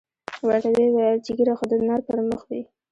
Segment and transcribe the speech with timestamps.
[0.45, 2.61] ورته ویې ویل چې ږیره خو د نر پر مخ وي.